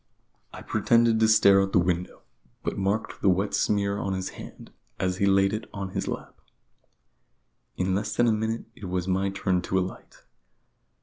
I 0.51 0.63
pretended 0.63 1.19
to 1.19 1.27
stare 1.27 1.59
out 1.61 1.65
of 1.65 1.71
the 1.73 1.77
window, 1.77 2.23
but 2.63 2.75
marked 2.75 3.21
the 3.21 3.29
wet 3.29 3.53
smear 3.53 3.99
on 3.99 4.13
his 4.13 4.29
hand 4.29 4.71
as 4.99 5.17
he 5.17 5.27
laid 5.27 5.53
it 5.53 5.69
on 5.75 5.89
his 5.89 6.07
lap. 6.07 6.41
In 7.77 7.93
less 7.93 8.15
than 8.15 8.25
a 8.27 8.31
minute 8.33 8.65
it 8.75 8.85
was 8.85 9.07
my 9.07 9.29
turn 9.29 9.61
to 9.61 9.77
alight. 9.77 10.23